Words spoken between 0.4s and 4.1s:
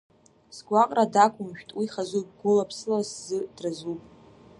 Сгәаҟра дақәымшәт уи хазуп, гәыла-ԥсыла сзы дразуп.